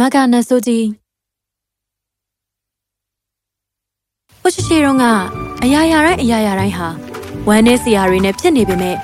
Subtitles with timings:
[0.00, 0.86] မကနဆိုကြီး
[4.40, 5.04] ဘုရှိရှိတော့က
[5.62, 6.88] အရာရာတိုင်းအရာရာတိုင်းဟာ
[7.48, 8.96] ဝမ်းနဲ့စရာတွေနဲ့ဖြစ်နေပေမဲ့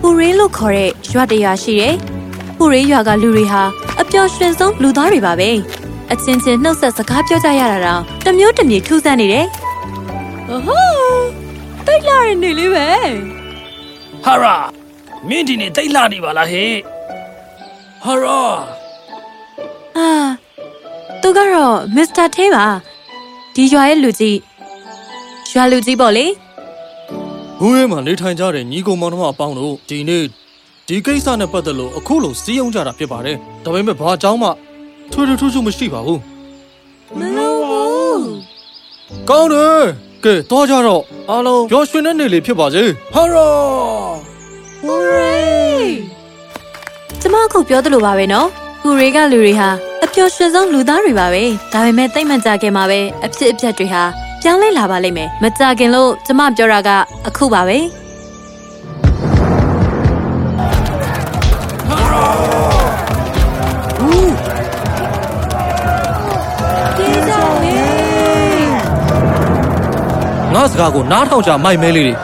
[0.00, 1.94] ပူရင်းလို့ခေါ်တဲ့ရွာတရာရှိတယ်။
[2.56, 3.62] ပူရင်းရွာကလူတွေဟာ
[4.00, 5.50] အပျော်ရွှင်ဆုံးလူသားတွေပါပဲ။
[6.12, 9.46] အချင်းချင်းနှုတ်ဆက်စကားပြောကြရတာတော့တမျိုးတမျိုးထူးဆန်းနေတယ်။
[10.50, 11.26] အဟိုး
[11.86, 12.86] တိတ်လာရနေလေးပဲ
[14.24, 14.56] ဟာရာ
[15.28, 16.72] မင်းဒီနေ့တိတ်လာနေပါလားဟဲ့
[18.04, 18.83] ဟာရာ။ဟာသူ
[21.36, 22.64] ကတော့မစ္စတာသေးပါ။
[23.54, 24.38] ဒီရွာရဲ့လူကြီး
[25.50, 26.26] ရွာလူကြီးပေါ့လေ
[27.60, 30.24] ဘုံရဲမှာနေထိုင်ကြတဲ့ညီကောင်မောင်နှမအပေါင်းတို့ဒီနေ့
[30.88, 34.48] ဒီကိစ္စနဲ့ပတ်သက်လို့အခုလိုစီးအောင်ကြတာဖြစ်ပါတယ်။ဒါပေမဲ့ဘာအကြောင်းမှ
[35.12, 36.18] ထွေထွေထူးထူးမရှိပါဘူး။
[37.18, 38.20] မလို့ဘူး။
[39.30, 39.82] ကောင်းတယ်။
[40.24, 42.82] ကဲသွားကြတော့အားလုံးပျော်ရွှင်တဲ့နေ့လေးဖြစ်ပါစေ။
[43.14, 43.48] ဟာရာ။
[44.86, 45.88] ဟူရေး။
[47.20, 48.46] ကျမအခုပြောသလိုပါပဲနော်။
[48.82, 54.02] ဟူရေးကလူတွေဟာအ ပျော်ရွှင်ဆုံးလူသားတွေပါပဲ။ဒါပေမဲ့တိတ်မှန်ကြခင်မှာပဲအဖြစ်အပျက်တွေဟာ
[54.42, 56.90] ပြောင်းလဲလာပါလိမ့်မယ်။မကြခင်လို့ကျမပြောတာက
[57.28, 57.78] အခုပါပဲ။
[66.96, 67.76] ဒီကြောင့်လေ
[70.54, 72.14] ငါစကားကိုနားထောင်ကြမိုက်မဲလေးတွေ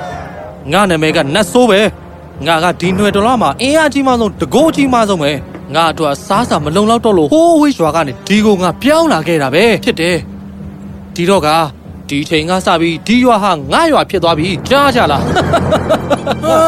[0.72, 1.80] ငါနာမည်ကနတ်ဆိုးပဲ
[2.46, 5.32] ငါကဒီຫນွယ်တော်လာမှာအင်းအားကြီးမှဆုံးတကိုးအကြီးမှဆုံးပဲ
[5.74, 10.16] ငါအတွက်စားစာမလုံလောက်တော့လို့ဟိုးဝေးရွာကနေဒီကိုငါပြောင်းလာခဲ့တာပဲဖြစ်တယ်
[11.14, 11.48] ဒီတော့က
[12.08, 15.22] ဒီချိန်ကစပြီးဒီရွာဟာငါရွာဖြစ်သွားပြီကြားကြလား
[16.44, 16.58] ဟာ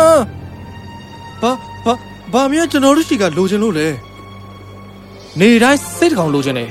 [1.42, 1.52] ဘာ
[1.84, 1.94] ဘာ
[2.32, 3.86] ဘာမြင်ကျွန်တော်တို့ရှိကလိုချင်လို့လဲ
[5.40, 6.68] နေတိုင်းစိတ်တကောင်လိုချင်တယ်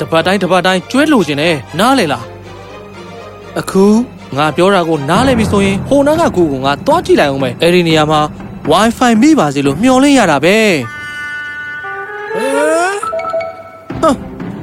[0.00, 2.24] တပတ်တိုင်းတပတ်တိုင်းကျွဲလိုချင်တယ်နားလေလား
[3.60, 3.84] အခု
[4.36, 8.20] ငါပြောတာကိုနားလည်ပြီဆိုရင်ဟိုနားကကိုကိုငါတွားကြည့်လိုက်အောင်မယ်အဲ့ဒီနေရာမှာ
[8.72, 10.56] Wi-Fi မိပါစေလို့မျှော်လင့်ရတာပဲ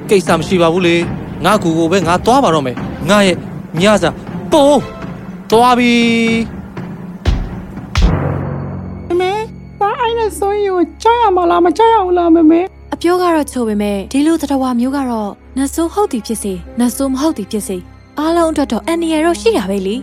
[0.09, 0.95] ကိစ္စမရှိပါဘူးလေ
[1.45, 2.75] ငါကူကိုပဲငါသွားပါတော့မယ်
[3.09, 3.37] ငါရဲ့
[3.79, 4.09] မြစာ
[4.51, 4.69] ပုံ
[5.51, 5.93] သွားပြီ
[9.07, 9.31] မမေ
[9.79, 12.59] ဘာအိုင်းနဲ့ဆိုရင်ကိုကြောက်ရမလားမကြောက်ရဘူးလားမမေ
[12.93, 17.77] အပြောကတော့ချိုပေမဲ့ဒီလိုတတဝါမျိုးကတော့နဆိုးဟုတ်သည်ဖြစ်စေနဆိုးမဟုတ်သည်ဖြစ်စေ
[18.19, 19.95] အားလုံးအတွက်တော့အန်နီရတော့ရှိတာပဲလी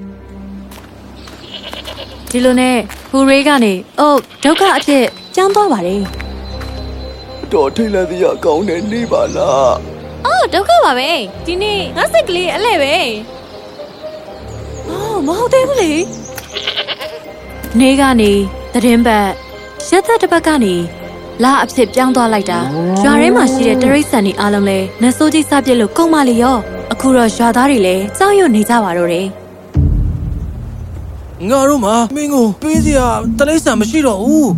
[2.30, 2.76] ဒီလိုနဲ့
[3.10, 4.14] ဟူရေးကနေအို
[4.44, 5.04] ဒုက္ခအဖြစ်
[5.34, 6.02] ကျောင်းသွားပါတယ်
[7.52, 9.74] တော်ထိတ်လန့်စရာကောင်းတဲ့နေ့ပါလား
[10.26, 11.10] အိုးဒုက္ခပါပဲ
[11.46, 12.94] ဒီနေ့ငါစိတ်ကလေးအလဲပဲ
[14.88, 15.92] အော်မဟုတ်သေးဘူးလေ
[17.80, 18.32] နေကနေ
[18.72, 19.26] သတင်းပတ်
[19.88, 20.74] ရက်သက်တစ်ပတ်ကနေ
[21.42, 22.60] လာအဖြစ်ပြောင်းသွားလိုက်တာ
[23.02, 26.58] ရွာထဲမှာရှိတဲ့တရိတ်ဆန်တွေအားလုံးလဲနတ်ဆိုးကြီးစပြစ်လို့ကုန်မလီရော
[26.92, 29.26] အခုတော့ရွာသားတွေလည်းကြောက်ရွံ့နေကြပါတော့တယ်
[31.50, 33.06] ငါတို့မှာမင်းကိုပေးစရာ
[33.38, 34.52] တလိမ့်ဆန်မရှိတော့ဘူး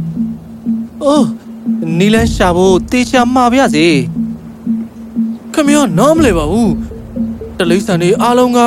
[1.05, 1.27] အိုး
[1.99, 3.87] နီလန်းရှာဖို့တေချာမှာပါရစေ
[5.55, 6.73] ခမရနားမလဲပါဘူး
[7.59, 8.61] တလိမ့်ဆန်တွေအားလုံးက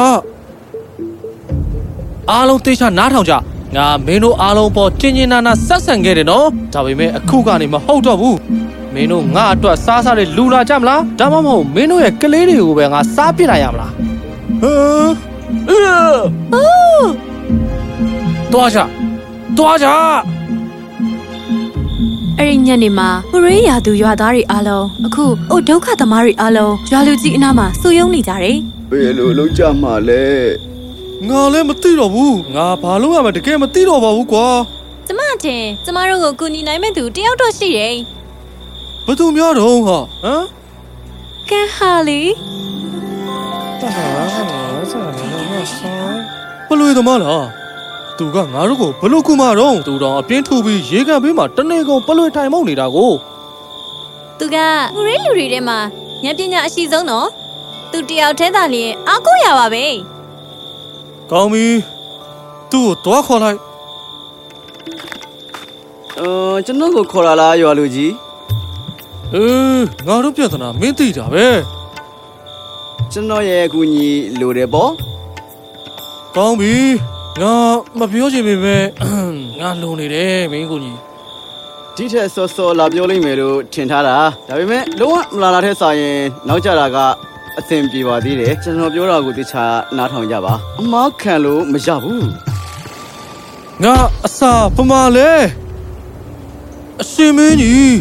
[2.32, 3.34] အားလုံးတေချာနားထောင်ကြ
[3.76, 8.38] ငါမင်းတို့အားလုံးပေါ်ကျင်းကျင်းနာနာဆက်ဆံခဲ့တယ်နော်ဒါပေမဲ့အခုကနေမဟုတ်တော့ဘူး
[8.94, 13.92] မင်းတို့ငါအတွက်စားစားတွေလူလာကြမလားဒါမှမဟုတ်မင်းတို့ရဲ့ကလေးတွေကိုပဲငါစားပစ်လိုက်ရမလား
[14.62, 15.12] ဟမ်
[15.70, 17.10] အေး
[18.52, 18.80] တွားကြ
[19.58, 19.88] တွားကြ
[22.40, 28.58] အဲ့ဒီညနေမှာဟူရေးရာသူရွာသားတွေအားလုံးအခုအိုဒုက္ခသမားတွေအားလုံးရွာလူကြီးအနားမှာစုယုံနေကြတယ်
[28.92, 30.24] ဘယ်လိုလုပ်ကြမှာလဲ
[31.30, 34.48] ငါလည်းမသိတော့ဘူးငါဘာလို့ရမလဲတကယ်မသိတော့ပါဘူးကွာ
[35.08, 37.96] ကျမတင်ကျမတို့ကိုကူညီနိုင်မဲ့သူတယောက်တော့ရှိတယ်
[39.06, 40.44] ဘယ်သူများတော့ဟာဟမ်
[41.50, 42.22] ကန်ဟာလီ
[46.68, 47.65] ဘလွေသမားလား
[48.18, 53.12] သူကငါတို့ကိုဘလို့ကူမတော့သူတော်အပြင်းထူပြီးရေကန်ပေးမှာတနေကုန်ဘလွေထိုင်မောက်နေတာကို
[54.40, 54.58] သူက
[54.96, 55.78] ဟူရေးလူတွေထဲမှာ
[56.24, 57.28] ဉာဏ်ပညာအရှိဆုံးနော်
[57.92, 59.86] သူတယောက်တည်းသာလျင်အားကိုးရပါပဲ
[61.32, 61.66] ကောင်းပြီ
[62.72, 63.60] သူ့ကိုတွားခေါ်လိုက်
[66.20, 68.14] အော်ကျွန်တော်ကိုခေါ်လာလားရွာလူကြီး
[69.34, 71.48] အေးငါတို့ပြဿနာမင်းသိတာပဲ
[73.12, 74.08] ကျွန်တော်ရဲ့အကူအညီ
[74.40, 74.92] လိုတယ်ပေါ့
[76.36, 76.76] ကောင်းပြီ
[77.42, 77.54] ငါ
[78.00, 78.84] မပြောချင်ပေမဲ့
[79.60, 80.98] ငါလုံနေတယ်မင်းကိုကြီး
[81.96, 84.18] ဒီထက်စောစောလာပြောလိမ့်မယ်လို့ထင်ထားတာ
[84.48, 86.98] ဒါပေမဲ့လုံးဝမလာလာတဲ့စာရင်နောက်ကျတာက
[87.60, 92.28] အဆင်ပြေပါသေးတယ်ကျွန်တော်ပြောတာကိုတခြားနားထောင်ကြပါအမားခံလို့မရဘူး
[93.84, 93.96] ငါ
[94.26, 95.32] အစာပမာလဲ
[97.02, 97.98] အရှင်မင်းကြီး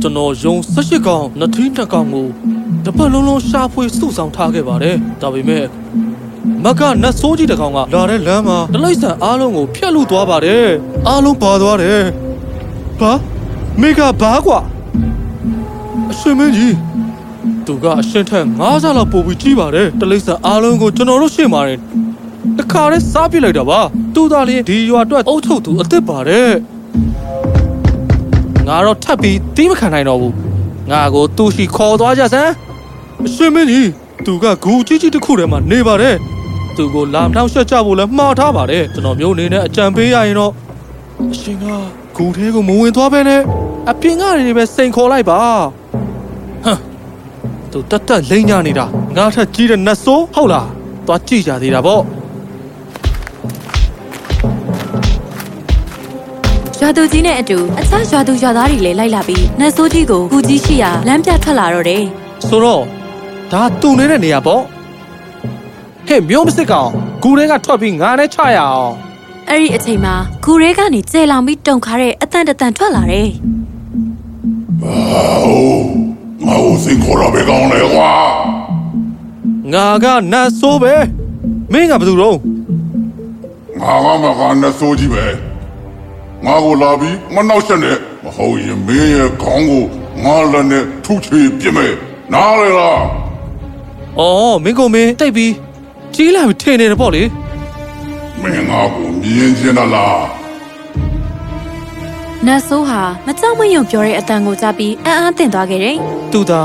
[0.00, 2.26] ကျွန်တော်ယုံ၁၈ကောင်နှစ်ထီးနှစ်ကောင်ကို
[2.84, 5.64] တစ်ပတ်လုံးလုံးရှာဖွေစုဆောင်ထားခဲ့ပါတယ်ဒါပေမဲ့
[6.64, 10.68] မကနတ်ဆိုးကြီးတစ်ကောင်ကလာတဲ့လမ်းမှာတလိမ့်ဆန်အားလုံးကိုဖျက်လို့သွားပါတယ်
[11.08, 12.02] အားလုံးပါသွားတယ်
[13.00, 13.12] ဘာ
[13.80, 14.58] မိကဘာကွာ
[16.10, 16.76] အရှင်မင်းကြီး
[17.66, 21.78] သူကအရှင်ထက်၅ဆလောက်ပိုပြီးကြီးပါတယ်တလိษံအားလုံးကိုကျွန်တော်တို့ရှေ့မှာရင်
[22.58, 23.80] တခါတည်းစားပြစ်လိုက်တာပါ
[24.14, 26.50] သူသားလေးဒီရွာအတွက်အုပ်ချုပ်သူအစ်စ်ပါတယ်
[28.66, 30.34] ငါတော့ထပ်ပြီးတီးမခံနိုင်တော့ဘူး
[30.90, 32.52] ငါကိုသူရှိခေါ်သွားကြစမ်း
[33.26, 33.88] အရှင်မင်းကြီး
[34.26, 36.16] သူကဂူကြီးကြီးတစ်ခုထဲမှာနေပါတယ်
[36.76, 40.52] သူကိုလာမနှောက်ရှက်ကြဖို့လည်းမှားထားပါတယ်ကျွန်တော်မျိုးအနေနဲ့အကြံပေးရရင်တော့
[41.32, 41.64] အရှင်က
[42.16, 43.40] ဂူထဲကိုမဝင်သွားပဲနဲ့
[43.90, 45.38] အပြင်ကနေပဲစိန်ခေါ်လိုက်ပါ
[46.64, 46.78] ဟမ်
[47.72, 48.86] သူတက်တက်လိမ့်ညနေတာ
[49.16, 50.68] ငါထက်ကြီးတဲ့နတ်ဆိုးဟုတ်လား
[51.06, 52.02] သွားကြည့်ကြသေးတာပေါ့
[56.80, 62.02] ရွာသူကြီးနဲ့အတူအခြားရွာသူရွာသားတွေလည်းလိုက်လာပြီးနတ်ဆိုးကြီးကိုကူကြီးရှိရာလမ်းပြထွက်လာတော့တယ်
[62.48, 62.82] ဆိုတော့
[63.52, 64.62] ဒါသူနေတဲ့နေရာပေါ့
[66.08, 66.90] ဟဲ့မျိုးမစစ်ကောင်
[67.22, 68.92] ဂူတွေကထွက်ပြီးငါနဲ့ချရအောင်။
[69.48, 70.14] အဲ့ဒီအချိန်မှာ
[70.44, 73.28] ဂူရဲကနေကျဲလောင်ပြီးတုန်ခါတဲ့အတန်တတန်ထွက်လာတယ်
[76.46, 78.12] ငါ့ကိုစိတ်ခေါ်တာပဲကောင်းလေကွာ
[79.72, 80.94] ငါကနတ်ဆိုးပဲ
[81.72, 82.38] မင်းကဘယ်သူတော့
[83.80, 85.24] ငါကမကနဲ့စိုးကြီးပဲ
[86.44, 89.84] ငါကိုလာပြီးမနှောက်ချက်နဲ့မဟုတ်ရင်မင်းရဲ့ခေါင်းကို
[90.24, 91.94] ငါလည်းနဲ့ထုချေပြစ်မယ်
[92.32, 93.00] နားလေလား
[94.18, 95.52] အော်မင်းကမင်းတိတ်ပြီး
[96.14, 97.22] ကြီးလာပြီထင်နေတယ်ပေါ့လေ
[98.42, 100.18] မင်းငါကိုမြင်ချင်တာလား။
[102.46, 105.96] နတ်ဆိုးဟာမကြောက်မရွံ့ပြောတဲ့အတန်ကိုကြားပြီးအံ့အားသင့်သွားခဲ့တယ်
[106.32, 106.60] သူသာ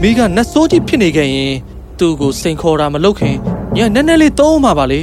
[0.00, 1.52] မိကနတ်ဆိုးကြီးဖြစ်နေခဲ့ရင်
[1.98, 3.36] သူ့ကိုစိန်ခေါ်တာမလုပ်ခင်
[3.76, 5.00] ညနည်းနည်းလေးသုံးမှာပါလေ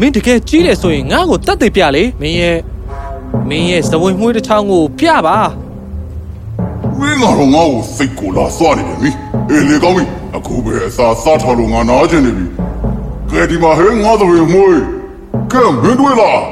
[0.00, 2.58] မင်းတကယ်ကြီးတယ်ဆိုရင်ငါ့ကိုတတ်သိပြလေမင်းရဲ့
[3.48, 5.38] မင်းရဲ့ဇဝင်မွေးတစ်ချောင်းကိုပြပါ
[7.00, 9.10] မင်းကတော့ငါ့ကိုစိတ်ကိုလာစွာနေတယ်မိ
[9.50, 10.04] အေးလေကောင်းပြီ
[10.36, 12.46] အခုပဲအစာစားထားလို့ငါနားကျင်နေပြီ
[13.30, 14.78] ကဲဒီမှာဟဲငါတို့ရမွေး
[15.52, 16.38] ကဲမင်းတို့လား။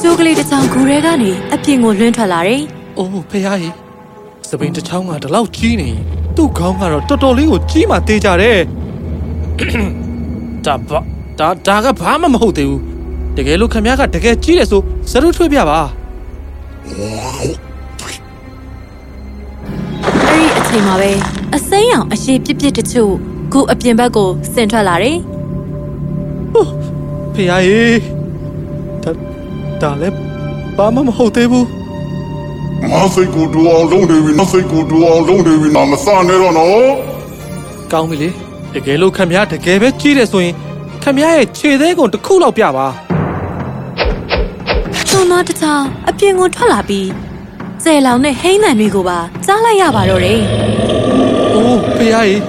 [0.00, 2.60] ကျိုးကလေးတစ်ချောင်းဂူရဲကနေအပြင်ကိုလွှင့်ထွက်လာတယ်။
[2.98, 3.74] အိုးဖေဟာကြီး
[4.48, 6.00] စပိန်တစ်ချောင်းကဒီလောက်ကြီးနေရင်
[6.36, 8.58] သူ့ခေါင်းကတော့တော်တော်လေးကိုကြီးမှသေးကြတယ်။
[10.66, 10.98] ဒါဘာ
[11.38, 12.80] ဒါဒါကဘာမှမဟုတ်သေးဘူး။
[13.36, 15.80] တကယ်လို့ခမ ्या ကတကယ်ကြီးတယ်ဆိုစရုပ်ထွေးပြပါ။
[20.68, 21.10] ချိန်မှာပဲ
[21.54, 23.12] အစိမ်းရောင်အရှိပြစ်ပြစ်တချို့
[23.52, 25.16] ဂူအပြင်ဘက်ကိုဆင်ထွက်လာတယ်။
[27.34, 27.98] ဖေဟာကြီး
[29.02, 29.10] ဒါ
[29.82, 30.14] ဒါလည်း
[30.76, 31.66] ဘာမှမဟုတ်သေးဘူး
[32.92, 36.86] ငါစိတ်ကိုတူအောင်လုံးနေပြီငါစိတ်ကိုတူအောင်လုံးနေပြီငါမစနဲ့တော့နော်။
[37.92, 38.28] ကောင်းပြီလေ။
[38.74, 40.54] တကယ်လို့ခမ ्या တကယ်ပဲကြီးတယ်ဆိုရင်
[41.02, 42.86] ခမ ्या ရဲ့ခြေသေးကုန်တစ်ခုလောက်ပြပါ။
[45.10, 47.06] သွန်သားတစ်ချောင်းအပြင်ကိုထွက်လာပြီး
[47.86, 50.40] ကျဲလောင်တဲ့ဟိန်းတန်တွေကိုပါကြားလိုက်ရပါတော့တယ်။
[51.54, 52.42] အိုးဖေဟာကြီး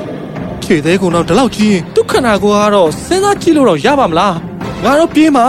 [0.64, 4.34] ခြေသေးကုန်တော့ဒီလောက်ကြီးရင်ဒုက္ခနာကိုကတော့စဉ်းစားကြည့်လို့တော့ရပါမလား။
[4.84, 5.46] ငါတော့ပြေးမှာ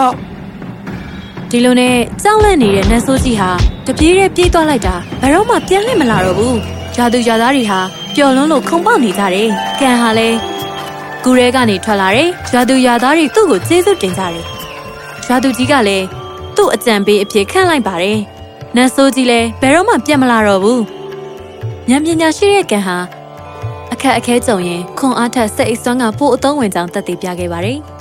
[1.50, 3.50] ။ဒီလိုနဲ့ကြောက်လန့်နေတဲ့နတ်ဆိုးကြီးဟာ
[3.86, 6.54] တပြေးတဲ့ပြေးသွားလိုက်တာဘယ်တော့မှပြန်လှည့်မလာတော့ဘူး။
[6.94, 7.80] ဂျာသူဂျာသားတွေဟာ
[8.14, 9.48] ပျော်လွန်းလို့ခုန်ပေါက်နေကြတယ်။
[9.80, 10.36] ကန်ဟာလည်း
[11.22, 14.44] ဂူရဲကနေထွက်လာတယ်။ဂျာသူဂျာသားတွေသူ့ကိုကျေးဇူးတင်ကြတယ်။
[15.26, 16.04] ဂျာသူကြီးကလည်း
[16.56, 18.20] သူ့အကြံပေးအဖြစ်ခန့်လိုက်ပါတယ်။
[18.76, 20.80] နတ်ဆိုးကြီးလည်းဘယ်တော့မှပြန်မလာတော့ဘူး။
[21.90, 22.98] ဉာဏ်ပညာရှိတဲ့ကန်ဟာ
[23.92, 27.78] အခက်အခဲကြုံရင်ခွန်အားထက်စိတ်အစွမ်းကပိုအသုံးဝင်ကြောင်းသက်သေပြခဲ့ပါတယ်။